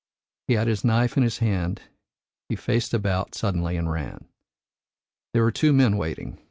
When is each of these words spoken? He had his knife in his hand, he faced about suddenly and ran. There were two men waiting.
He 0.47 0.55
had 0.55 0.65
his 0.65 0.83
knife 0.83 1.15
in 1.15 1.21
his 1.21 1.37
hand, 1.37 1.83
he 2.49 2.55
faced 2.55 2.91
about 2.91 3.35
suddenly 3.35 3.77
and 3.77 3.87
ran. 3.91 4.27
There 5.35 5.43
were 5.43 5.51
two 5.51 5.73
men 5.73 5.95
waiting. 5.95 6.39